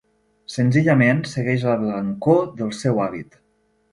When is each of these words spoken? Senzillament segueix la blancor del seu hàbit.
Senzillament 0.53 1.19
segueix 1.33 1.67
la 1.67 1.77
blancor 1.83 2.41
del 2.63 2.75
seu 2.81 3.03
hàbit. 3.07 3.37